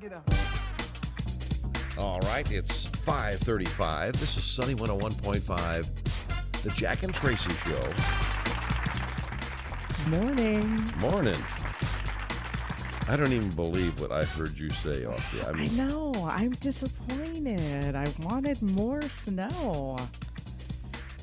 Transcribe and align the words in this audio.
to 0.00 0.08
get 0.08 0.12
a. 0.12 2.00
All 2.00 2.20
right, 2.20 2.50
it's 2.50 2.86
5:35. 2.86 4.12
This 4.12 4.36
is 4.36 4.42
Sunny 4.44 4.74
101.5, 4.74 6.62
the 6.62 6.70
Jack 6.70 7.02
and 7.02 7.14
Tracy 7.14 7.50
Show. 7.50 7.92
Morning. 10.10 10.84
Morning. 10.98 11.34
I 13.08 13.16
don't 13.16 13.32
even 13.32 13.50
believe 13.50 13.98
what 14.00 14.10
I 14.12 14.24
heard 14.24 14.56
you 14.58 14.70
say 14.70 15.04
off 15.06 15.32
the. 15.32 15.46
I 15.46 15.50
I 15.50 15.52
mean, 15.52 15.76
know. 15.76 16.12
I'm 16.30 16.50
disappointed. 16.52 17.94
I 17.94 18.12
wanted 18.20 18.60
more 18.62 19.00
snow. 19.02 19.98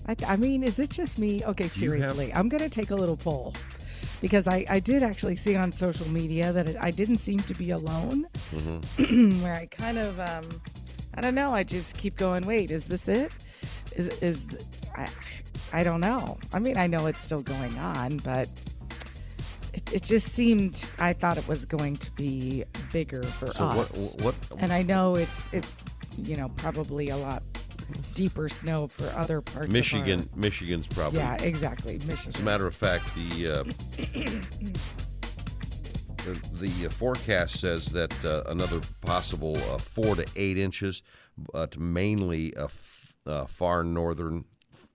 I, 0.07 0.15
I 0.27 0.35
mean, 0.37 0.63
is 0.63 0.79
it 0.79 0.89
just 0.89 1.19
me? 1.19 1.43
Okay, 1.45 1.65
you 1.65 1.69
have- 1.69 1.71
seriously. 1.71 2.33
I'm 2.33 2.49
going 2.49 2.63
to 2.63 2.69
take 2.69 2.89
a 2.91 2.95
little 2.95 3.15
poll 3.17 3.53
because 4.23 4.47
I, 4.47 4.65
I 4.69 4.79
did 4.79 5.03
actually 5.03 5.35
see 5.35 5.57
on 5.57 5.73
social 5.73 6.09
media 6.09 6.53
that 6.53 6.65
it, 6.65 6.77
I 6.79 6.91
didn't 6.91 7.17
seem 7.17 7.39
to 7.39 7.53
be 7.53 7.71
alone, 7.71 8.23
Mm-hmm. 8.55 9.41
where 9.43 9.53
I 9.53 9.65
kind 9.65 9.97
of, 9.97 10.17
um, 10.21 10.45
I 11.15 11.19
don't 11.19 11.35
know. 11.35 11.51
I 11.53 11.63
just 11.63 11.97
keep 11.97 12.15
going, 12.15 12.45
wait, 12.45 12.71
is 12.71 12.85
this 12.85 13.09
it? 13.09 13.33
Is, 13.97 14.07
is, 14.23 14.47
I, 14.95 15.07
I 15.73 15.83
don't 15.83 15.99
know. 15.99 16.37
I 16.53 16.59
mean, 16.59 16.77
I 16.77 16.87
know 16.87 17.07
it's 17.07 17.21
still 17.21 17.41
going 17.41 17.77
on, 17.79 18.17
but 18.19 18.47
it, 19.73 19.93
it 19.95 20.03
just 20.03 20.29
seemed, 20.29 20.89
I 20.99 21.11
thought 21.11 21.37
it 21.37 21.45
was 21.49 21.65
going 21.65 21.97
to 21.97 22.09
be 22.13 22.63
bigger 22.93 23.23
for 23.23 23.47
so 23.47 23.67
what? 23.67 23.77
us 23.79 24.15
What? 24.21 24.35
and 24.61 24.71
I 24.71 24.83
know 24.83 25.15
it's 25.15 25.51
it's 25.53 25.83
you 26.17 26.37
know 26.37 26.49
probably 26.57 27.09
a 27.09 27.17
lot 27.17 27.41
deeper 28.13 28.49
snow 28.49 28.87
for 28.87 29.07
other 29.17 29.41
parts. 29.41 29.69
Michigan. 29.71 30.19
Of 30.21 30.37
Michigan's 30.37 30.87
probably. 30.87 31.19
yeah, 31.19 31.35
exactly. 31.41 31.93
Michigan. 32.07 32.29
As 32.35 32.39
a 32.41 32.43
matter 32.43 32.67
of 32.67 32.75
fact, 32.75 33.13
the 33.15 33.47
uh, 33.47 33.63
the, 36.25 36.39
the 36.59 36.85
uh, 36.85 36.89
forecast 36.89 37.59
says 37.59 37.85
that 37.87 38.13
uh, 38.25 38.43
another 38.47 38.79
possible 39.05 39.57
uh, 39.71 39.77
four 39.77 40.15
to 40.15 40.25
eight 40.35 40.57
inches, 40.57 41.01
but 41.53 41.77
mainly 41.77 42.55
uh, 42.55 42.65
f- 42.65 43.13
uh, 43.25 43.45
far 43.45 43.83
northern, 43.83 44.45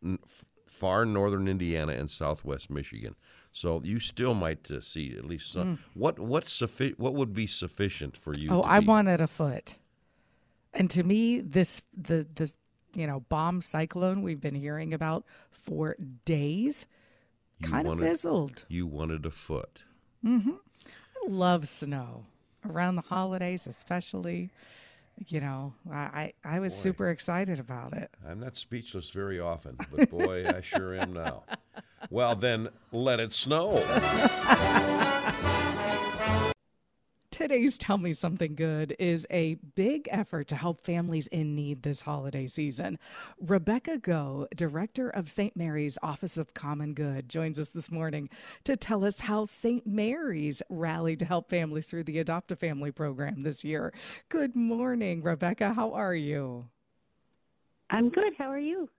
f- 0.05 0.45
far 0.67 1.05
northern 1.05 1.49
Indiana 1.49 1.93
and 1.93 2.11
southwest 2.11 2.71
Michigan. 2.71 3.15
So 3.53 3.81
you 3.85 3.99
still 4.01 4.35
might 4.35 4.71
uh, 4.71 4.81
see 4.81 5.15
at 5.17 5.25
least 5.25 5.51
some. 5.53 5.79
What 5.95 6.19
what's 6.19 6.51
suffi- 6.59 6.99
What 6.99 7.15
would 7.15 7.33
be 7.35 7.47
sufficient 7.47 8.17
for 8.17 8.35
you? 8.35 8.51
oh, 8.51 8.63
I 8.63 8.81
be- 8.81 8.87
wanted 8.87 9.21
a 9.21 9.27
foot. 9.27 9.75
And 10.75 10.89
to 10.91 11.03
me, 11.03 11.41
this 11.41 11.83
the 11.97 12.27
this 12.35 12.57
you 12.95 13.07
know 13.07 13.21
bomb 13.29 13.61
cyclone 13.63 14.23
we've 14.23 14.41
been 14.41 14.55
hearing 14.55 14.93
about 14.95 15.25
for 15.51 15.97
days 16.25 16.87
You 17.59 17.69
kind 17.69 17.87
of 17.89 17.99
fizzled. 18.01 18.65
You 18.69 18.87
wanted 18.87 19.27
a 19.27 19.31
foot. 19.31 19.83
Mm-hmm. 20.25 20.51
I 20.51 21.29
love 21.29 21.69
snow 21.69 22.25
around 22.69 22.97
the 22.97 23.03
holidays, 23.03 23.67
especially. 23.67 24.51
You 25.27 25.41
know, 25.41 25.75
I 25.91 26.33
I, 26.45 26.57
I 26.57 26.61
was 26.61 26.75
Boy. 26.75 26.81
super 26.81 27.11
excited 27.11 27.59
about 27.59 27.93
it. 27.93 28.11
I'm 28.29 28.39
not 28.41 28.55
speechless 28.55 29.11
very 29.11 29.41
often, 29.41 29.77
but 29.93 30.09
boy, 30.11 30.47
I 30.47 30.61
sure 30.61 30.95
am 30.95 31.13
now. 31.13 31.45
Well, 32.11 32.37
then 32.37 32.69
let 32.93 33.19
it 33.19 33.33
snow. 33.33 33.71
Today's 37.39 37.79
Tell 37.79 37.99
Me 37.99 38.13
Something 38.13 38.57
Good 38.57 38.97
is 38.99 39.25
a 39.31 39.55
big 39.77 40.09
effort 40.11 40.49
to 40.49 40.57
help 40.57 40.81
families 40.81 41.29
in 41.29 41.55
need 41.55 41.85
this 41.85 42.01
holiday 42.01 42.49
season. 42.49 42.99
Rebecca 43.41 43.99
Go, 43.99 44.49
director 44.57 45.09
of 45.11 45.31
St. 45.31 45.57
Mary's 45.57 45.99
Office 46.03 46.37
of 46.37 46.53
Common 46.55 46.95
Good, 46.95 47.29
joins 47.29 47.61
us 47.61 47.69
this 47.69 47.93
morning 47.93 48.29
to 48.65 48.77
tell 48.77 49.05
us 49.05 49.21
how 49.21 49.45
St. 49.45 49.87
Mary's 49.87 50.63
rallied 50.69 51.21
to 51.21 51.27
help 51.27 51.49
families 51.49 51.87
through 51.87 52.03
the 52.03 52.19
Adopt 52.19 52.51
a 52.51 52.57
Family 52.57 52.91
program 52.91 53.43
this 53.43 53.63
year. 53.63 53.95
Good 54.31 54.57
morning, 54.57 55.23
Rebecca. 55.23 55.75
How 55.75 55.93
are 55.93 56.17
you? 56.17 56.67
I'm 57.89 58.09
good. 58.09 58.33
How 58.37 58.51
are 58.51 58.59
you? 58.59 58.91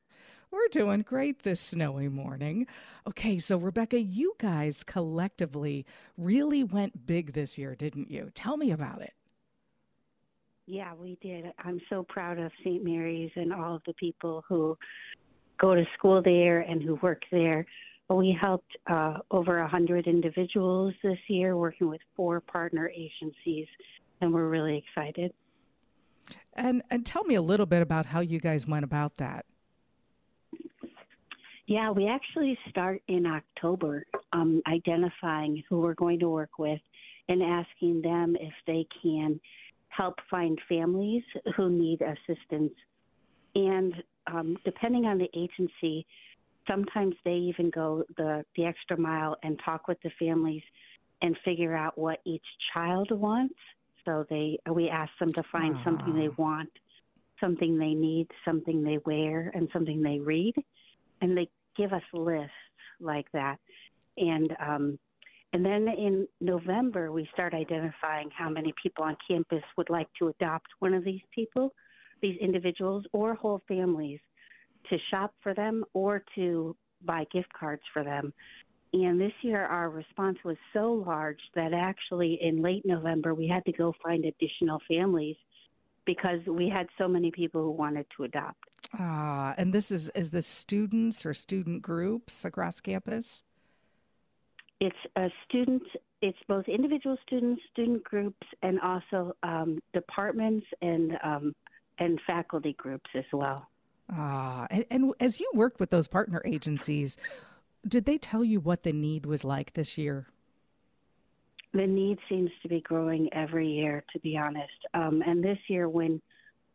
We're 0.52 0.68
doing 0.72 1.02
great 1.02 1.44
this 1.44 1.62
snowy 1.62 2.10
morning. 2.10 2.66
Okay, 3.08 3.38
so 3.38 3.58
Rebecca, 3.58 4.02
you 4.02 4.34
guys 4.40 4.84
collectively 4.84 5.86
really 6.18 6.64
went 6.64 7.06
big 7.06 7.34
this 7.34 7.58
year, 7.58 7.76
didn't 7.76 8.10
you? 8.10 8.32
Tell 8.34 8.58
me 8.58 8.72
about 8.72 9.02
it. 9.02 9.14
Yeah, 10.66 10.94
we 10.96 11.18
did. 11.22 11.46
I'm 11.64 11.80
so 11.90 12.04
proud 12.04 12.40
of 12.40 12.52
St. 12.64 12.84
Mary's 12.84 13.32
and 13.36 13.54
all 13.54 13.76
of 13.76 13.82
the 13.86 13.94
people 13.94 14.44
who 14.48 14.78
go 15.60 15.76
to 15.76 15.84
school 15.98 16.22
there 16.24 16.62
and 16.62 16.82
who 16.82 16.96
work 17.02 17.24
there. 17.32 17.66
We 18.10 18.36
helped 18.40 18.76
uh, 18.88 19.20
over 19.30 19.60
a 19.60 19.64
100 19.64 20.08
individuals 20.08 20.96
this 21.04 21.20
year, 21.28 21.56
working 21.58 21.90
with 21.90 22.02
four 22.16 22.40
partner 22.40 22.90
agencies, 22.90 23.68
and 24.22 24.34
we're 24.34 24.48
really 24.48 24.84
excited. 24.84 25.32
And 26.54 26.82
and 26.90 27.06
tell 27.06 27.24
me 27.24 27.36
a 27.36 27.42
little 27.42 27.68
bit 27.68 27.82
about 27.82 28.08
how 28.08 28.20
you 28.20 28.40
guys 28.40 28.66
went 28.66 28.84
about 28.84 29.18
that. 29.18 29.46
Yeah, 31.70 31.92
we 31.92 32.08
actually 32.08 32.58
start 32.72 33.04
in 33.10 33.28
October 33.28 34.04
um, 34.34 34.60
identifying 34.68 35.64
who 35.70 35.82
we're 35.82 35.94
going 35.94 36.18
to 36.18 36.28
work 36.28 36.58
with 36.58 36.80
and 37.28 37.44
asking 37.44 38.02
them 38.02 38.36
if 38.40 38.54
they 38.66 38.88
can 39.04 39.40
help 39.90 40.16
find 40.32 40.60
families 40.68 41.22
who 41.56 41.70
need 41.70 42.02
assistance. 42.02 42.74
And 43.54 43.94
um, 44.26 44.58
depending 44.66 45.06
on 45.06 45.20
the 45.20 45.30
agency, 45.36 46.08
sometimes 46.68 47.14
they 47.24 47.36
even 47.36 47.70
go 47.70 48.04
the, 48.18 48.44
the 48.58 48.66
extra 48.66 48.98
mile 49.00 49.38
and 49.44 49.62
talk 49.64 49.88
with 49.88 50.00
the 50.04 50.10
families 50.18 50.64
and 51.22 51.38
figure 51.46 51.78
out 51.78 51.96
what 52.00 52.18
each 52.26 52.46
child 52.74 53.12
wants. 53.12 53.54
So 54.06 54.26
they 54.28 54.58
we 54.74 54.90
ask 54.90 55.12
them 55.20 55.30
to 55.34 55.44
find 55.52 55.76
something 55.84 56.16
they 56.16 56.30
want, 56.30 56.72
something 57.40 57.78
they 57.78 57.94
need, 57.94 58.28
something 58.44 58.84
they 58.84 58.98
wear, 59.06 59.52
and 59.54 59.70
something 59.72 60.02
they 60.02 60.18
read 60.18 60.56
and 61.22 61.38
they 61.38 61.48
give 61.80 61.94
us 61.94 62.04
lists 62.14 62.52
like 63.00 63.32
that. 63.32 63.58
And 64.18 64.56
um, 64.60 65.00
and 65.54 65.66
then 65.66 65.88
in 65.88 66.28
November, 66.42 67.12
we 67.12 67.28
start 67.34 67.54
identifying 67.56 68.30
how 68.38 68.50
many 68.50 68.72
people 68.82 69.04
on 69.04 69.18
campus 69.28 69.64
would 69.78 69.90
like 69.90 70.08
to 70.20 70.28
adopt 70.28 70.68
one 70.78 70.94
of 70.94 71.04
these 71.04 71.22
people, 71.34 71.74
these 72.22 72.38
individuals, 72.40 73.04
or 73.14 73.34
whole 73.34 73.62
families, 73.68 74.20
to 74.90 74.98
shop 75.10 75.34
for 75.42 75.56
them 75.56 75.84
or 75.94 76.24
to 76.36 76.76
buy 77.04 77.26
gift 77.32 77.52
cards 77.60 77.82
for 77.94 78.04
them. 78.04 78.32
And 78.94 79.20
this 79.20 79.32
year, 79.42 79.66
our 79.66 79.90
response 79.90 80.38
was 80.44 80.58
so 80.74 81.04
large 81.06 81.40
that 81.56 81.74
actually 81.74 82.40
in 82.42 82.62
late 82.62 82.86
November, 82.86 83.34
we 83.34 83.48
had 83.48 83.66
to 83.66 83.72
go 83.72 83.94
find 84.04 84.26
additional 84.26 84.80
families 84.88 85.36
because 86.06 86.40
we 86.48 86.70
had 86.70 86.88
so 86.98 87.08
many 87.08 87.32
people 87.32 87.62
who 87.62 87.72
wanted 87.72 88.06
to 88.18 88.24
adopt. 88.24 88.58
Ah, 88.98 89.54
and 89.58 89.74
this 89.74 89.92
is 89.92 90.10
is 90.10 90.32
this 90.32 90.48
students 90.48 91.26
or 91.26 91.34
student 91.34 91.82
groups 91.82 92.44
across 92.44 92.80
campus? 92.80 93.44
It's 94.80 94.96
a 95.16 95.30
student. 95.48 95.84
It's 96.22 96.38
both 96.48 96.68
individual 96.68 97.18
students, 97.26 97.62
student 97.72 98.04
groups, 98.04 98.48
and 98.64 98.80
also 98.82 99.36
um, 99.44 99.80
departments 99.94 100.66
and 100.82 101.18
um, 101.24 101.56
and 102.00 102.20
faculty 102.26 102.74
groups 102.74 103.10
as 103.14 103.26
well. 103.32 103.68
Ah, 104.12 104.66
and, 104.72 104.86
and 104.90 105.14
as 105.20 105.40
you 105.40 105.50
worked 105.54 105.80
with 105.80 105.92
those 105.92 106.08
partner 106.08 106.42
agencies, 106.44 107.18
did 107.88 108.06
they 108.06 108.18
tell 108.18 108.44
you 108.44 108.60
what 108.60 108.84
the 108.84 108.92
need 108.92 109.26
was 109.26 109.44
like 109.44 109.74
this 109.74 109.98
year? 109.98 110.28
The 111.74 111.86
need 111.86 112.18
seems 112.28 112.50
to 112.64 112.68
be 112.68 112.82
growing 112.82 113.32
every 113.34 113.68
year, 113.68 114.04
to 114.14 114.20
be 114.20 114.36
honest. 114.36 114.74
Um, 114.96 115.22
and 115.26 115.44
this 115.44 115.60
year, 115.68 115.88
when 115.88 116.20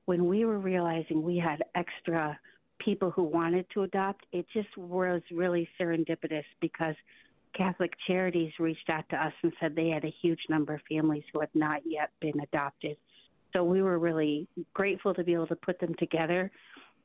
when 0.07 0.27
we 0.27 0.45
were 0.45 0.59
realizing 0.59 1.23
we 1.23 1.39
had 1.39 1.63
extra 1.75 2.39
people 2.79 3.11
who 3.11 3.23
wanted 3.23 3.67
to 3.75 3.83
adopt, 3.83 4.27
it 4.33 4.47
just 4.53 4.77
was 4.77 5.23
really 5.31 5.69
serendipitous 5.81 6.45
because 6.61 6.95
Catholic 7.57 7.93
Charities 8.07 8.53
reached 8.59 8.91
out 8.91 9.09
to 9.11 9.17
us 9.17 9.33
and 9.43 9.53
said 9.61 9.75
they 9.75 9.89
had 9.89 10.05
a 10.05 10.15
huge 10.23 10.41
number 10.49 10.75
of 10.75 10.81
families 10.89 11.23
who 11.33 11.41
had 11.41 11.51
not 11.55 11.81
yet 11.85 12.11
been 12.21 12.39
adopted. 12.41 12.97
So 13.53 13.63
we 13.63 13.83
were 13.83 13.99
really 13.99 14.49
grateful 14.75 15.15
to 15.15 15.23
be 15.23 15.33
able 15.33 15.47
to 15.47 15.57
put 15.57 15.79
them 15.79 15.95
together, 15.95 16.51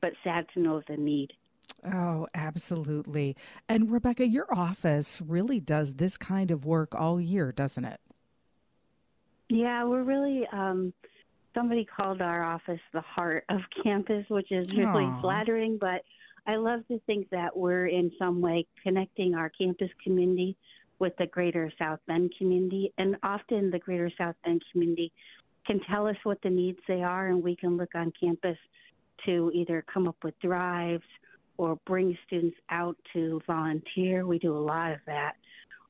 but 0.01 0.13
sad 0.23 0.47
to 0.55 0.59
know 0.59 0.77
of 0.77 0.83
the 0.87 0.97
need. 0.97 1.33
Oh, 1.85 2.27
absolutely. 2.33 3.37
And 3.69 3.91
Rebecca, 3.91 4.27
your 4.27 4.47
office 4.53 5.21
really 5.21 5.59
does 5.59 5.93
this 5.93 6.17
kind 6.17 6.51
of 6.51 6.65
work 6.65 6.95
all 6.95 7.21
year, 7.21 7.51
doesn't 7.51 7.85
it? 7.85 8.01
Yeah, 9.49 9.83
we're 9.85 10.03
really. 10.03 10.47
Um, 10.51 10.93
somebody 11.59 11.85
called 11.85 12.21
our 12.21 12.43
office 12.43 12.79
the 12.93 13.01
heart 13.01 13.43
of 13.49 13.59
campus, 13.83 14.25
which 14.29 14.51
is 14.51 14.73
really 14.73 15.05
Aw. 15.05 15.21
flattering. 15.21 15.77
But 15.77 16.03
I 16.47 16.55
love 16.55 16.87
to 16.87 16.99
think 17.05 17.29
that 17.31 17.55
we're 17.55 17.87
in 17.87 18.11
some 18.17 18.41
way 18.41 18.65
connecting 18.81 19.35
our 19.35 19.49
campus 19.49 19.89
community 20.03 20.55
with 20.99 21.13
the 21.17 21.27
greater 21.27 21.71
South 21.79 21.99
Bend 22.07 22.33
community, 22.37 22.93
and 22.97 23.15
often 23.23 23.71
the 23.71 23.79
greater 23.79 24.11
South 24.17 24.35
Bend 24.43 24.61
community 24.71 25.11
can 25.65 25.79
tell 25.89 26.07
us 26.07 26.15
what 26.23 26.41
the 26.41 26.49
needs 26.49 26.79
they 26.87 27.03
are, 27.03 27.27
and 27.27 27.43
we 27.43 27.55
can 27.55 27.77
look 27.77 27.95
on 27.95 28.11
campus 28.19 28.57
to 29.25 29.51
either 29.53 29.83
come 29.93 30.07
up 30.07 30.17
with 30.23 30.37
drives 30.39 31.03
or 31.57 31.77
bring 31.85 32.17
students 32.25 32.57
out 32.69 32.97
to 33.13 33.41
volunteer. 33.47 34.25
We 34.25 34.39
do 34.39 34.55
a 34.55 34.59
lot 34.59 34.91
of 34.91 34.99
that, 35.05 35.33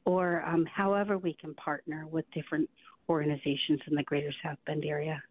or 0.06 0.44
um, 0.45 0.65
however 0.65 1.18
we 1.18 1.33
can 1.33 1.54
partner 1.56 2.06
with 2.07 2.25
different 2.33 2.69
organizations 3.07 3.80
in 3.88 3.95
the 3.95 4.04
greater 4.04 4.31
South 4.44 4.57
Bend 4.65 4.83
area. 4.86 5.24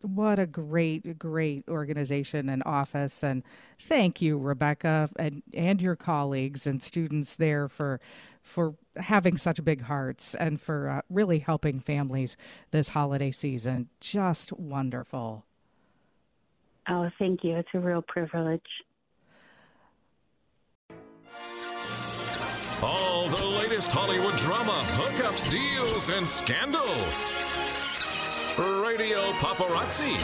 What 0.00 0.38
a 0.38 0.46
great, 0.46 1.18
great 1.18 1.64
organization 1.68 2.48
and 2.48 2.62
office. 2.64 3.22
And 3.22 3.42
thank 3.78 4.20
you, 4.20 4.38
Rebecca, 4.38 5.10
and, 5.18 5.42
and 5.54 5.80
your 5.80 5.96
colleagues 5.96 6.66
and 6.66 6.82
students 6.82 7.36
there 7.36 7.68
for 7.68 8.00
for 8.42 8.74
having 8.96 9.36
such 9.36 9.62
big 9.62 9.82
hearts 9.82 10.34
and 10.34 10.58
for 10.58 10.88
uh, 10.88 11.02
really 11.10 11.38
helping 11.38 11.80
families 11.80 12.36
this 12.70 12.88
holiday 12.90 13.30
season. 13.30 13.88
Just 14.00 14.52
wonderful. 14.54 15.44
Oh, 16.88 17.10
thank 17.18 17.44
you. 17.44 17.56
It's 17.56 17.68
a 17.74 17.78
real 17.78 18.00
privilege. 18.00 18.62
All 22.82 23.28
the 23.28 23.44
latest 23.58 23.90
Hollywood 23.92 24.36
drama, 24.36 24.80
hookups, 24.94 25.50
deals, 25.50 26.08
and 26.08 26.26
scandal. 26.26 26.86
Radio 28.58 29.20
Paparazzi 29.38 30.18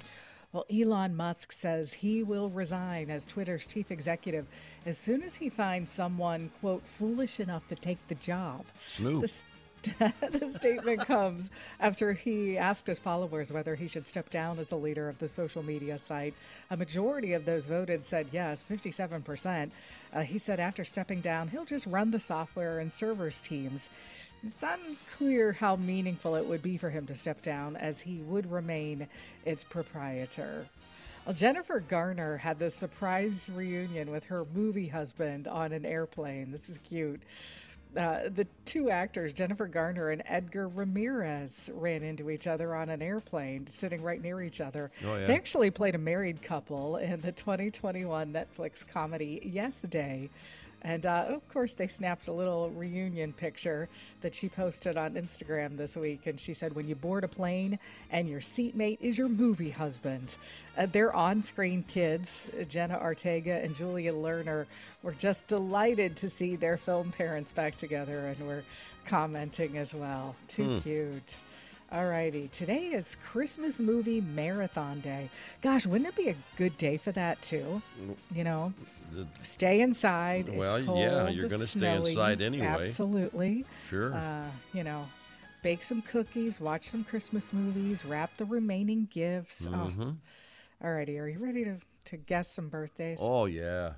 Well, 0.52 0.66
Elon 0.72 1.16
Musk 1.16 1.50
says 1.50 1.92
he 1.92 2.22
will 2.22 2.48
resign 2.48 3.10
as 3.10 3.26
Twitter's 3.26 3.66
chief 3.66 3.90
executive 3.90 4.46
as 4.86 4.96
soon 4.96 5.24
as 5.24 5.34
he 5.34 5.48
finds 5.48 5.90
someone, 5.90 6.52
quote, 6.60 6.86
foolish 6.86 7.40
enough 7.40 7.66
to 7.68 7.74
take 7.74 7.98
the 8.06 8.14
job. 8.14 8.64
Snoop. 8.86 9.22
The 9.22 10.52
statement 10.56 11.00
comes 11.00 11.50
after 11.80 12.12
he 12.12 12.56
asked 12.56 12.86
his 12.86 12.98
followers 12.98 13.52
whether 13.52 13.74
he 13.74 13.88
should 13.88 14.06
step 14.06 14.30
down 14.30 14.58
as 14.58 14.68
the 14.68 14.78
leader 14.78 15.08
of 15.08 15.18
the 15.18 15.28
social 15.28 15.62
media 15.62 15.98
site. 15.98 16.34
A 16.70 16.76
majority 16.76 17.32
of 17.32 17.44
those 17.44 17.66
voted 17.66 18.04
said 18.04 18.28
yes, 18.32 18.64
57%. 18.68 19.70
Uh, 20.12 20.20
he 20.20 20.38
said 20.38 20.60
after 20.60 20.84
stepping 20.84 21.20
down, 21.20 21.48
he'll 21.48 21.64
just 21.64 21.86
run 21.86 22.10
the 22.10 22.20
software 22.20 22.78
and 22.78 22.90
servers 22.90 23.40
teams. 23.42 23.90
It's 24.46 24.62
unclear 24.62 25.52
how 25.52 25.76
meaningful 25.76 26.34
it 26.34 26.44
would 26.44 26.62
be 26.62 26.76
for 26.76 26.90
him 26.90 27.06
to 27.06 27.14
step 27.14 27.40
down, 27.42 27.76
as 27.76 28.00
he 28.00 28.18
would 28.18 28.50
remain 28.50 29.08
its 29.44 29.64
proprietor. 29.64 30.66
Well, 31.24 31.34
Jennifer 31.34 31.80
Garner 31.80 32.36
had 32.36 32.58
this 32.58 32.74
surprise 32.74 33.46
reunion 33.48 34.10
with 34.10 34.24
her 34.24 34.44
movie 34.54 34.88
husband 34.88 35.48
on 35.48 35.72
an 35.72 35.86
airplane. 35.86 36.52
This 36.52 36.68
is 36.68 36.78
cute. 36.86 37.22
Uh, 37.96 38.28
the 38.34 38.46
two 38.64 38.90
actors, 38.90 39.32
Jennifer 39.32 39.66
Garner 39.66 40.10
and 40.10 40.22
Edgar 40.26 40.68
Ramirez, 40.68 41.70
ran 41.72 42.02
into 42.02 42.28
each 42.28 42.46
other 42.46 42.74
on 42.74 42.88
an 42.90 43.00
airplane, 43.00 43.66
sitting 43.68 44.02
right 44.02 44.20
near 44.20 44.42
each 44.42 44.60
other. 44.60 44.90
Oh, 45.06 45.16
yeah. 45.16 45.26
They 45.26 45.34
actually 45.36 45.70
played 45.70 45.94
a 45.94 45.98
married 45.98 46.42
couple 46.42 46.96
in 46.96 47.20
the 47.20 47.32
2021 47.32 48.32
Netflix 48.32 48.86
comedy 48.86 49.40
Yes 49.44 49.80
Day. 49.82 50.28
And 50.84 51.06
uh, 51.06 51.24
of 51.28 51.48
course, 51.48 51.72
they 51.72 51.86
snapped 51.86 52.28
a 52.28 52.32
little 52.32 52.68
reunion 52.70 53.32
picture 53.32 53.88
that 54.20 54.34
she 54.34 54.50
posted 54.50 54.98
on 54.98 55.14
Instagram 55.14 55.78
this 55.78 55.96
week. 55.96 56.26
And 56.26 56.38
she 56.38 56.52
said, 56.52 56.74
When 56.74 56.86
you 56.86 56.94
board 56.94 57.24
a 57.24 57.28
plane 57.28 57.78
and 58.10 58.28
your 58.28 58.42
seatmate 58.42 58.98
is 59.00 59.16
your 59.16 59.30
movie 59.30 59.70
husband, 59.70 60.36
uh, 60.76 60.86
their 60.86 61.14
on 61.14 61.42
screen 61.42 61.84
kids, 61.88 62.50
Jenna 62.68 63.00
Ortega 63.00 63.62
and 63.62 63.74
Julian 63.74 64.16
Lerner, 64.16 64.66
were 65.02 65.12
just 65.12 65.46
delighted 65.46 66.16
to 66.16 66.28
see 66.28 66.54
their 66.54 66.76
film 66.76 67.12
parents 67.12 67.50
back 67.50 67.76
together 67.76 68.26
and 68.26 68.46
were 68.46 68.62
commenting 69.06 69.78
as 69.78 69.94
well. 69.94 70.36
Too 70.48 70.80
cute. 70.82 71.42
Alrighty, 71.92 72.50
today 72.50 72.86
is 72.88 73.16
Christmas 73.24 73.78
movie 73.78 74.20
marathon 74.20 75.00
day. 75.00 75.30
Gosh, 75.62 75.86
wouldn't 75.86 76.08
it 76.08 76.16
be 76.16 76.28
a 76.28 76.34
good 76.56 76.76
day 76.76 76.96
for 76.96 77.12
that 77.12 77.40
too? 77.40 77.80
You 78.34 78.42
know, 78.42 78.72
stay 79.42 79.80
inside. 79.80 80.48
it's 80.48 80.56
Well, 80.56 80.80
yeah, 80.96 81.28
you're 81.28 81.48
gonna 81.48 81.66
stay 81.66 81.80
snowy. 81.80 82.10
inside 82.10 82.40
anyway. 82.42 82.66
Absolutely. 82.66 83.64
Sure. 83.90 84.14
Uh, 84.14 84.48
you 84.72 84.84
know, 84.84 85.06
bake 85.62 85.82
some 85.82 86.02
cookies, 86.02 86.60
watch 86.60 86.88
some 86.88 87.04
Christmas 87.04 87.52
movies, 87.52 88.04
wrap 88.04 88.36
the 88.36 88.44
remaining 88.44 89.06
gifts. 89.10 89.66
Mhm. 89.66 90.16
Oh. 90.82 90.86
Alrighty, 90.86 91.18
are 91.20 91.28
you 91.28 91.38
ready 91.38 91.64
to, 91.64 91.76
to 92.06 92.16
guess 92.16 92.48
some 92.48 92.68
birthdays? 92.68 93.18
Oh 93.22 93.46
yeah. 93.46 93.94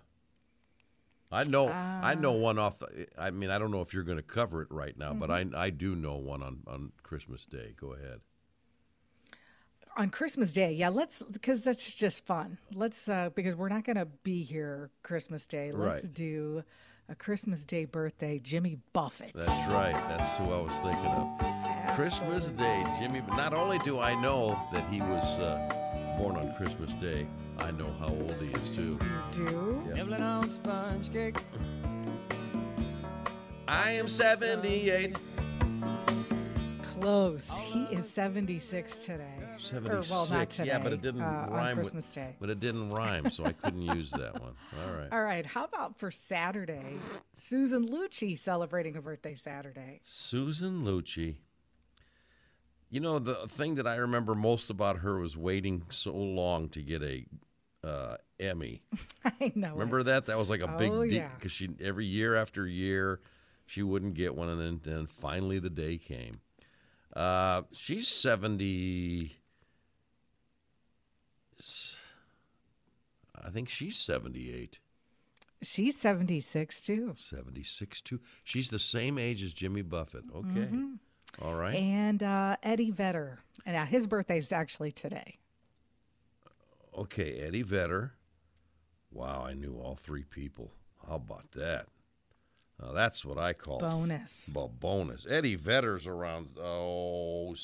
I 1.32 1.42
know. 1.42 1.68
I 1.68 2.14
know 2.14 2.34
Ah. 2.36 2.38
one 2.38 2.58
off. 2.58 2.78
The, 2.78 3.08
I 3.18 3.32
mean, 3.32 3.50
I 3.50 3.58
don't 3.58 3.72
know 3.72 3.80
if 3.80 3.92
you're 3.92 4.04
going 4.04 4.18
to 4.18 4.22
cover 4.22 4.62
it 4.62 4.68
right 4.70 4.96
now, 4.96 5.12
but 5.12 5.28
Mm-hmm. 5.28 5.56
I 5.56 5.64
I 5.66 5.70
do 5.70 5.96
know 5.96 6.14
one 6.16 6.40
on 6.42 6.60
on 6.68 6.92
Christmas 7.02 7.44
Day. 7.44 7.74
Go 7.80 7.94
ahead. 7.94 8.20
On 9.96 10.10
Christmas 10.10 10.52
Day. 10.52 10.72
Yeah, 10.72 10.88
let's 10.90 11.22
because 11.22 11.62
that's 11.62 11.94
just 11.94 12.26
fun. 12.26 12.58
Let's 12.74 13.08
uh 13.08 13.30
because 13.34 13.54
we're 13.56 13.68
not 13.68 13.84
going 13.84 13.96
to 13.96 14.06
be 14.22 14.42
here 14.42 14.90
Christmas 15.02 15.46
Day. 15.46 15.72
Let's 15.72 16.04
Right. 16.04 16.14
do 16.14 16.62
a 17.08 17.14
Christmas 17.14 17.64
Day 17.64 17.84
birthday, 17.84 18.38
Jimmy 18.40 18.78
Buffett. 18.92 19.32
That's 19.34 19.48
right. 19.70 19.94
That's 20.08 20.36
who 20.36 20.44
I 20.44 20.60
was 20.60 20.72
thinking 20.82 21.06
of. 21.06 21.94
Christmas 21.96 22.48
Day, 22.48 22.84
Jimmy. 22.98 23.20
But 23.26 23.36
not 23.36 23.54
only 23.54 23.78
do 23.78 24.00
I 24.00 24.20
know 24.20 24.58
that 24.72 24.86
he 24.92 25.00
was 25.00 25.38
uh, 25.38 26.16
born 26.18 26.36
on 26.36 26.52
Christmas 26.56 26.92
Day, 26.94 27.26
I 27.60 27.70
know 27.70 27.90
how 28.00 28.08
old 28.08 28.34
he 28.34 28.48
is 28.48 28.70
too. 28.72 28.98
You 29.32 29.44
Do 29.46 29.82
Yeah. 29.88 29.94
Nibbling 29.94 30.22
on 30.22 30.50
sponge 30.50 31.12
cake. 31.12 31.36
I 33.68 33.92
am 33.92 34.08
78. 34.08 35.16
close. 37.00 37.50
He 37.56 37.84
is 37.84 38.08
76 38.08 39.04
today. 39.04 39.24
Or, 39.56 39.60
76. 39.60 40.10
well, 40.10 40.26
not 40.30 40.50
today. 40.50 40.66
Yeah, 40.68 40.78
but 40.78 40.92
it 40.92 41.02
didn't 41.02 41.22
uh, 41.22 41.46
rhyme 41.50 41.78
on 41.78 41.84
with- 41.84 42.14
Day. 42.14 42.34
But 42.40 42.50
it 42.50 42.60
didn't 42.60 42.90
rhyme, 42.90 43.30
so 43.30 43.44
I 43.44 43.52
couldn't 43.52 43.82
use 43.82 44.10
that 44.10 44.40
one. 44.40 44.54
All 44.86 44.94
right. 44.94 45.08
All 45.12 45.22
right, 45.22 45.44
how 45.46 45.64
about 45.64 45.98
for 45.98 46.10
Saturday? 46.10 46.96
Susan 47.34 47.88
Lucci 47.88 48.38
celebrating 48.38 48.96
a 48.96 49.00
birthday 49.02 49.34
Saturday. 49.34 50.00
Susan 50.02 50.84
Lucci. 50.84 51.36
You 52.90 53.00
know, 53.00 53.18
the 53.18 53.34
thing 53.48 53.74
that 53.76 53.86
I 53.86 53.96
remember 53.96 54.34
most 54.34 54.70
about 54.70 54.98
her 54.98 55.18
was 55.18 55.36
waiting 55.36 55.82
so 55.88 56.12
long 56.14 56.68
to 56.70 56.80
get 56.82 57.02
a 57.02 57.26
uh, 57.82 58.16
Emmy. 58.38 58.82
I 59.24 59.52
know. 59.54 59.72
Remember 59.72 60.00
it. 60.00 60.04
that? 60.04 60.26
That 60.26 60.38
was 60.38 60.48
like 60.50 60.60
a 60.60 60.68
big 60.78 60.90
Oh, 60.92 61.02
deal 61.04 61.12
yeah. 61.18 61.28
because 61.36 61.52
she 61.52 61.68
every 61.80 62.06
year 62.06 62.36
after 62.36 62.66
year 62.66 63.20
she 63.66 63.82
wouldn't 63.82 64.14
get 64.14 64.34
one, 64.34 64.48
and 64.48 64.60
then, 64.60 64.80
then 64.84 65.06
finally 65.06 65.58
the 65.58 65.70
day 65.70 65.98
came. 65.98 66.34
Uh, 67.14 67.62
she's 67.72 68.06
seventy. 68.08 69.32
I 73.44 73.50
think 73.50 73.68
she's 73.68 73.96
seventy-eight. 73.96 74.78
She's 75.62 75.96
76 75.96 76.82
too. 76.82 77.12
76 77.16 78.02
too. 78.02 78.20
She's 78.44 78.68
the 78.68 78.78
same 78.78 79.16
age 79.18 79.42
as 79.42 79.54
Jimmy 79.54 79.80
Buffett. 79.80 80.24
Okay. 80.34 80.48
Mm-hmm. 80.48 80.94
All 81.40 81.54
right. 81.54 81.74
And 81.74 82.22
uh, 82.22 82.56
Eddie 82.62 82.90
Vedder. 82.90 83.38
And 83.64 83.74
uh, 83.74 83.86
his 83.86 84.06
birthday 84.06 84.36
is 84.36 84.52
actually 84.52 84.92
today. 84.92 85.38
Okay, 86.96 87.40
Eddie 87.40 87.62
Vedder. 87.62 88.12
Wow, 89.10 89.44
I 89.46 89.54
knew 89.54 89.78
all 89.82 89.94
three 89.96 90.24
people. 90.24 90.72
How 91.08 91.16
about 91.16 91.52
that? 91.52 91.86
Now 92.80 92.92
that's 92.92 93.24
what 93.24 93.38
I 93.38 93.54
call 93.54 93.82
f- 93.82 93.90
Bonus. 93.90 94.50
bo- 94.50 94.68
bonus. 94.68 95.26
Eddie 95.28 95.56
Vedder's 95.56 96.06
around. 96.06 96.50
Oh, 96.60 97.54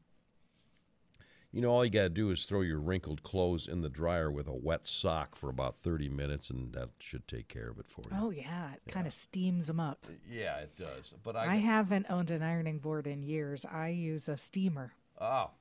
You 1.54 1.62
know, 1.62 1.70
all 1.70 1.86
you 1.86 1.92
got 1.92 2.02
to 2.04 2.10
do 2.10 2.32
is 2.32 2.46
throw 2.46 2.62
your 2.62 2.80
wrinkled 2.80 3.22
clothes 3.22 3.68
in 3.68 3.82
the 3.82 3.90
dryer 3.90 4.32
with 4.32 4.48
a 4.48 4.54
wet 4.54 4.88
sock 4.88 5.36
for 5.36 5.50
about 5.52 5.78
thirty 5.78 6.10
minutes, 6.10 6.50
and 6.50 6.74
that 6.74 6.90
should 7.00 7.28
take 7.28 7.48
care 7.48 7.70
of 7.70 7.78
it 7.78 7.88
for 7.88 8.02
you. 8.10 8.18
Oh 8.20 8.32
yeah, 8.32 8.72
it 8.74 8.92
kind 8.92 9.06
of 9.06 9.14
steams 9.14 9.68
them 9.68 9.80
up. 9.80 10.08
Yeah, 10.28 10.58
it 10.58 10.76
does. 10.76 11.14
But 11.24 11.36
I 11.36 11.54
I, 11.54 11.56
haven't 11.58 12.08
owned 12.10 12.32
an 12.32 12.42
ironing 12.42 12.80
board 12.80 13.06
in 13.06 13.22
years. 13.22 13.66
I 13.72 13.90
use 13.90 14.28
a 14.28 14.36
steamer 14.36 14.94
oh, 15.22 15.52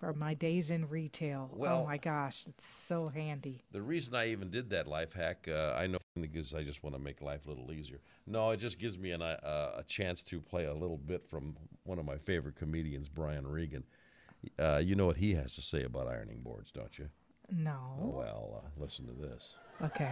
for 0.00 0.14
my 0.14 0.32
days 0.32 0.70
in 0.70 0.88
retail. 0.88 1.50
Well- 1.52 1.82
oh 1.82 1.86
my 1.86 1.98
gosh, 1.98 2.46
it's 2.46 2.66
so 2.66 3.08
handy. 3.08 3.62
The 3.72 3.82
reason 3.82 4.14
I 4.14 4.30
even 4.30 4.50
did 4.50 4.70
that 4.70 4.86
life 4.86 5.12
hack, 5.12 5.46
uh, 5.48 5.74
I 5.76 5.86
know 5.86 5.98
because 6.18 6.54
I 6.54 6.62
just 6.62 6.82
want 6.82 6.96
to 6.96 7.00
make 7.00 7.20
life 7.20 7.44
a 7.44 7.50
little 7.50 7.72
easier. 7.72 8.00
No, 8.26 8.50
it 8.50 8.56
just 8.56 8.78
gives 8.78 8.98
me 8.98 9.10
an, 9.10 9.20
uh, 9.20 9.72
a 9.76 9.82
chance 9.86 10.22
to 10.24 10.40
play 10.40 10.64
a 10.64 10.74
little 10.74 10.98
bit 10.98 11.26
from 11.28 11.56
one 11.84 11.98
of 11.98 12.06
my 12.06 12.16
favorite 12.16 12.56
comedians, 12.56 13.10
Brian 13.10 13.46
Regan. 13.46 13.84
Uh, 14.58 14.78
you 14.78 14.94
know 14.94 15.06
what 15.06 15.16
he 15.16 15.34
has 15.34 15.54
to 15.54 15.62
say 15.62 15.84
about 15.84 16.08
ironing 16.08 16.40
boards, 16.42 16.70
don't 16.70 16.98
you? 16.98 17.08
No. 17.50 17.78
Well, 17.98 18.62
uh, 18.64 18.68
listen 18.80 19.06
to 19.06 19.12
this. 19.12 19.54
Okay. 19.82 20.10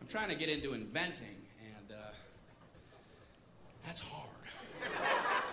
I'm 0.00 0.08
trying 0.08 0.28
to 0.28 0.34
get 0.34 0.48
into 0.48 0.72
inventing, 0.74 1.36
and 1.60 1.92
uh, 1.92 2.12
that's 3.84 4.00
hard. 4.00 4.28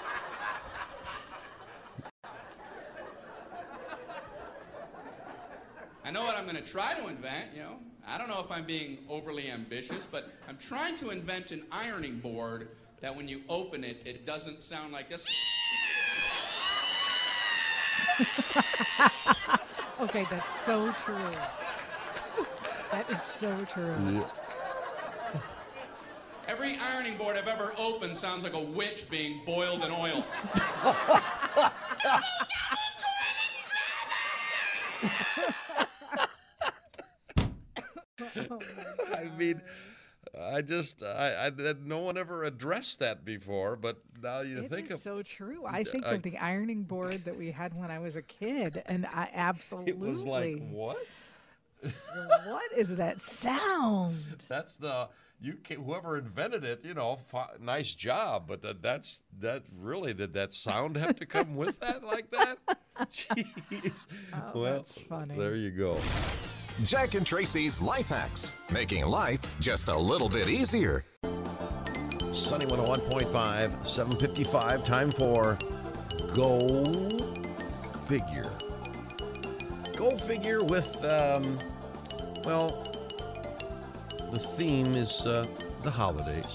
I 6.04 6.12
know 6.12 6.24
what 6.24 6.36
I'm 6.36 6.46
going 6.46 6.56
to 6.56 6.64
try 6.64 6.96
to 6.96 7.08
invent, 7.08 7.54
you 7.54 7.62
know. 7.62 7.76
I 8.08 8.18
don't 8.18 8.28
know 8.28 8.40
if 8.40 8.52
I'm 8.52 8.66
being 8.66 8.98
overly 9.08 9.52
ambitious, 9.52 10.08
but 10.12 10.32
I'm 10.48 10.58
trying 10.58 10.96
to 10.96 11.12
invent 11.12 11.52
an 11.52 11.64
ironing 11.72 12.18
board 12.18 12.70
that 13.02 13.16
when 13.16 13.28
you 13.28 13.42
open 13.48 13.84
it, 13.84 14.02
it 14.06 14.26
doesn't 14.26 14.64
sound 14.64 14.92
like 14.92 15.10
this. 15.10 15.28
Okay, 20.02 20.26
that's 20.32 20.62
so 20.62 20.94
true. 21.04 21.32
That 22.90 23.10
is 23.10 23.22
so 23.22 23.66
true. 23.66 24.26
Every 26.48 26.78
ironing 26.78 27.18
board 27.18 27.36
I've 27.36 27.50
ever 27.50 27.74
opened 27.78 28.16
sounds 28.16 28.46
like 28.46 28.54
a 28.54 28.62
witch 28.62 29.10
being 29.10 29.42
boiled 29.46 29.84
in 29.84 29.92
oil. 29.92 30.26
I 39.14 39.24
mean, 39.38 39.62
I 40.40 40.62
just, 40.62 41.02
I, 41.04 41.48
I, 41.48 41.50
that- 41.50 41.82
no 41.82 42.00
one 42.00 42.18
ever 42.18 42.44
addressed 42.44 43.00
that 43.00 43.26
before, 43.26 43.76
but 43.76 43.98
now 44.22 44.42
you 44.42 44.60
It 44.64 44.70
think 44.70 44.88
is 44.88 44.94
of 44.94 45.00
so 45.00 45.22
true. 45.24 45.66
I 45.66 45.84
think 45.84 46.06
I- 46.06 46.16
of 46.16 46.22
the 46.24 46.38
ironing 46.38 46.84
board 46.84 47.26
that 47.26 47.38
we 47.38 47.52
had 47.52 47.74
when 47.74 47.90
I 47.92 48.00
was 48.00 48.16
a 48.16 48.22
kid, 48.22 48.84
and 48.86 49.06
I 49.06 49.30
absolutely. 49.34 49.92
it 49.92 50.00
was 50.00 50.22
like, 50.22 50.62
what? 50.70 50.98
what 52.46 52.72
is 52.78 52.96
that 52.98 53.22
sound? 53.22 54.18
That's 54.48 54.76
the 54.78 55.10
you 55.42 55.54
can, 55.64 55.82
whoever 55.82 56.18
invented 56.18 56.66
it. 56.66 56.84
You 56.84 56.94
know, 56.94 57.16
fi- 57.32 57.52
nice 57.62 57.94
job, 57.96 58.46
but 58.48 58.62
that, 58.62 58.82
that's 58.82 59.22
that 59.40 59.64
really 59.78 60.14
did 60.14 60.34
that 60.34 60.54
sound 60.54 60.98
have 60.98 61.16
to 61.16 61.26
come 61.26 61.56
with 61.56 61.80
that 61.80 62.04
like 62.04 62.30
that? 62.32 62.58
Jeez. 63.10 63.94
Oh, 64.34 64.60
well, 64.60 64.74
that's 64.74 65.00
funny. 65.00 65.38
there 65.38 65.56
you 65.56 65.72
go. 65.72 65.98
Jack 66.86 67.14
and 67.14 67.26
Tracy's 67.26 67.82
Life 67.82 68.08
Hacks, 68.08 68.54
making 68.72 69.06
life 69.06 69.42
just 69.60 69.90
a 69.90 69.98
little 69.98 70.30
bit 70.30 70.48
easier. 70.48 71.04
Sunny 72.32 72.66
101.5, 72.68 73.86
755. 73.86 74.84
Time 74.86 75.12
for 75.12 75.58
Go 76.34 76.86
Figure. 78.08 78.50
Go 79.98 80.18
Figure 80.20 80.64
with, 80.64 81.04
um, 81.04 81.60
well, 82.46 82.88
the 84.32 84.40
theme 84.40 84.96
is 84.96 85.26
uh, 85.26 85.46
the 85.84 85.92
holidays, 85.92 86.46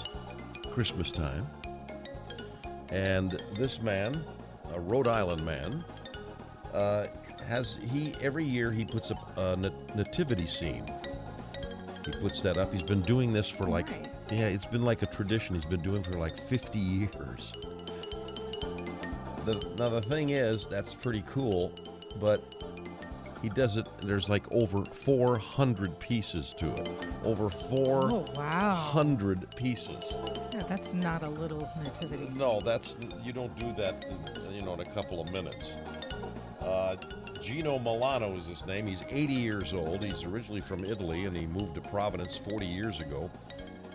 Christmas 0.72 1.12
time. 1.12 1.46
And 2.90 3.42
this 3.56 3.82
man, 3.82 4.24
a 4.72 4.80
Rhode 4.80 5.08
Island 5.08 5.44
man, 5.44 5.84
uh, 6.72 7.04
has 7.48 7.78
he 7.92 8.14
every 8.20 8.44
year 8.44 8.70
he 8.72 8.84
puts 8.84 9.10
up 9.10 9.36
a 9.36 9.56
nat- 9.56 9.96
nativity 9.96 10.46
scene. 10.46 10.84
He 12.06 12.12
puts 12.20 12.42
that 12.42 12.56
up. 12.58 12.72
He's 12.72 12.82
been 12.82 13.02
doing 13.02 13.32
this 13.32 13.48
for 13.48 13.64
like 13.64 13.88
Right. 13.90 14.08
yeah, 14.30 14.46
it's 14.46 14.66
been 14.66 14.84
like 14.84 15.02
a 15.02 15.06
tradition 15.06 15.54
he's 15.54 15.64
been 15.64 15.82
doing 15.82 16.02
for 16.02 16.12
like 16.18 16.38
50 16.48 16.78
years. 16.78 17.52
The, 19.44 19.54
now 19.78 19.88
the 19.90 20.00
thing 20.02 20.30
is, 20.30 20.66
that's 20.66 20.94
pretty 20.94 21.22
cool, 21.28 21.70
but 22.18 22.42
he 23.42 23.50
does 23.50 23.76
it. 23.76 23.86
There's 24.00 24.28
like 24.30 24.50
over 24.50 24.84
400 24.86 25.98
pieces 26.00 26.54
to 26.58 26.72
it. 26.74 26.88
Over 27.24 27.50
400 27.50 28.12
Oh 28.14 28.24
wow! 28.36 28.90
400 28.92 29.54
pieces. 29.54 30.14
Yeah, 30.52 30.60
that's 30.66 30.94
not 30.94 31.22
a 31.22 31.28
little 31.28 31.68
nativity. 31.82 32.28
No, 32.38 32.58
that's 32.64 32.96
you 33.22 33.32
don't 33.34 33.54
do 33.58 33.72
that, 33.74 34.06
in, 34.06 34.54
you 34.54 34.62
know, 34.62 34.72
in 34.74 34.80
a 34.80 34.84
couple 34.86 35.20
of 35.20 35.30
minutes. 35.30 35.72
Uh, 36.60 36.96
Gino 37.40 37.78
Milano 37.78 38.34
is 38.36 38.46
his 38.46 38.64
name. 38.64 38.86
He's 38.86 39.02
80 39.08 39.32
years 39.32 39.72
old. 39.72 40.02
He's 40.02 40.22
originally 40.22 40.60
from 40.60 40.84
Italy, 40.84 41.24
and 41.24 41.36
he 41.36 41.46
moved 41.46 41.74
to 41.74 41.80
Providence 41.80 42.38
40 42.48 42.64
years 42.64 43.00
ago. 43.00 43.30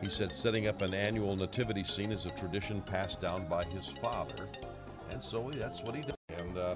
He 0.02 0.10
said 0.10 0.32
setting 0.32 0.68
up 0.68 0.82
an 0.82 0.94
annual 0.94 1.36
nativity 1.36 1.84
scene 1.84 2.12
is 2.12 2.26
a 2.26 2.30
tradition 2.30 2.82
passed 2.82 3.20
down 3.20 3.48
by 3.50 3.64
his 3.66 3.88
father, 4.02 4.48
and 5.12 5.22
so 5.22 5.50
that's 5.54 5.82
what 5.82 5.96
he 5.96 6.02
does. 6.02 6.14
And 6.38 6.58
uh, 6.58 6.76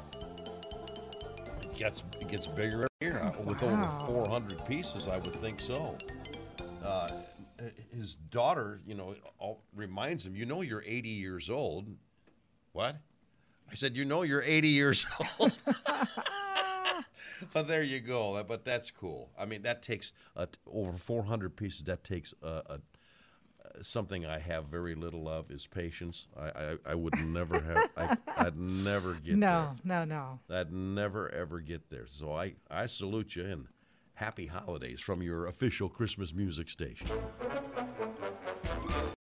it 1.61 1.75
gets 1.75 2.03
it 2.19 2.27
gets 2.27 2.47
bigger 2.47 2.85
every 2.85 2.87
year. 3.01 3.19
Uh, 3.19 3.41
With 3.43 3.63
over 3.63 3.89
400 4.07 4.65
pieces, 4.65 5.07
I 5.07 5.17
would 5.17 5.35
think 5.37 5.61
so. 5.61 5.97
Uh, 6.83 7.07
his 7.95 8.15
daughter, 8.29 8.81
you 8.85 8.95
know, 8.95 9.15
reminds 9.73 10.25
him, 10.25 10.35
you 10.35 10.45
know, 10.45 10.61
you're 10.61 10.83
80 10.85 11.07
years 11.09 11.49
old. 11.49 11.87
What? 12.73 12.97
I 13.71 13.75
said, 13.75 13.95
you 13.95 14.05
know, 14.05 14.21
you're 14.21 14.43
80 14.43 14.67
years 14.67 15.05
old. 15.39 15.57
but 17.53 17.67
there 17.67 17.83
you 17.83 17.99
go. 17.99 18.43
But 18.47 18.65
that's 18.65 18.91
cool. 18.91 19.29
I 19.37 19.45
mean, 19.45 19.63
that 19.63 19.81
takes 19.81 20.11
uh, 20.35 20.45
over 20.71 20.97
400 20.97 21.55
pieces. 21.55 21.83
That 21.83 22.03
takes 22.03 22.33
a, 22.43 22.47
a, 22.47 22.79
something 23.81 24.25
I 24.25 24.39
have 24.39 24.65
very 24.65 24.95
little 24.95 25.27
of 25.27 25.49
is 25.51 25.65
patience. 25.65 26.27
I, 26.37 26.47
I, 26.47 26.75
I 26.87 26.95
would 26.95 27.17
never 27.25 27.59
have. 27.59 27.89
I, 27.97 28.17
I'd 28.37 28.57
never 28.57 29.13
get 29.13 29.25
there. 29.25 29.35
no, 29.35 29.75
no, 29.83 30.05
no. 30.05 30.39
I'd 30.49 30.71
never 30.71 31.29
ever 31.33 31.59
get 31.59 31.89
there. 31.89 32.05
So 32.07 32.33
I, 32.33 32.53
I 32.69 32.85
salute 32.87 33.35
you 33.35 33.45
and 33.45 33.67
happy 34.15 34.47
holidays 34.47 35.01
from 35.01 35.21
your 35.21 35.47
official 35.47 35.89
Christmas 35.89 36.33
music 36.33 36.69
station. 36.69 37.07